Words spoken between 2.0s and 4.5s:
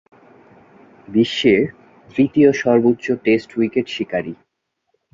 তৃতীয় সর্বোচ্চ test wicket শিকারী।